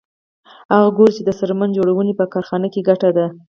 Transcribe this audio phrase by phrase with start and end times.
[0.73, 3.25] هغه ګوري چې د څرمن جوړونې په کارخانه کې ګټه ده